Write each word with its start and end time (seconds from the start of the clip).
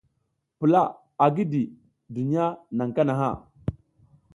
Pula 0.59 0.81
a 1.23 1.25
gidi, 1.35 1.63
duniya 2.13 2.45
naƞ 2.77 2.89
kanaha. 2.95 3.29